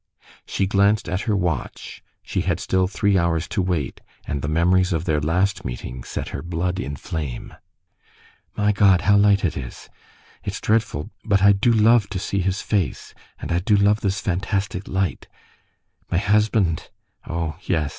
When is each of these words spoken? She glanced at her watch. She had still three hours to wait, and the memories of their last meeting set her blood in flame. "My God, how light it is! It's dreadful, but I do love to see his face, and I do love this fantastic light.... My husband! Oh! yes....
She 0.47 0.65
glanced 0.65 1.07
at 1.07 1.21
her 1.29 1.35
watch. 1.35 2.01
She 2.23 2.41
had 2.41 2.59
still 2.59 2.87
three 2.87 3.19
hours 3.19 3.47
to 3.49 3.61
wait, 3.61 4.01
and 4.25 4.41
the 4.41 4.47
memories 4.47 4.93
of 4.93 5.05
their 5.05 5.21
last 5.21 5.63
meeting 5.63 6.03
set 6.03 6.29
her 6.29 6.41
blood 6.41 6.79
in 6.79 6.95
flame. 6.95 7.53
"My 8.57 8.71
God, 8.71 9.01
how 9.01 9.15
light 9.15 9.45
it 9.45 9.55
is! 9.55 9.91
It's 10.43 10.59
dreadful, 10.59 11.11
but 11.23 11.43
I 11.43 11.51
do 11.51 11.71
love 11.71 12.09
to 12.09 12.17
see 12.17 12.39
his 12.39 12.63
face, 12.63 13.13
and 13.39 13.51
I 13.51 13.59
do 13.59 13.75
love 13.77 14.01
this 14.01 14.19
fantastic 14.19 14.87
light.... 14.87 15.27
My 16.09 16.17
husband! 16.17 16.89
Oh! 17.27 17.57
yes.... 17.61 17.89